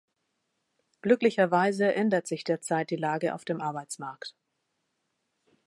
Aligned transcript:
Glücklicherweise 1.03 1.93
ändert 1.93 2.25
sich 2.25 2.43
derzeit 2.43 2.89
die 2.89 2.95
Lage 2.95 3.35
auf 3.35 3.45
dem 3.45 3.61
Arbeitsmarkt. 3.61 4.33